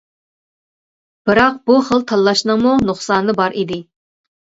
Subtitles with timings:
[1.27, 3.83] بىراق بۇ خىل تاللاشنىڭمۇ نۇقسانى بار ئىدى.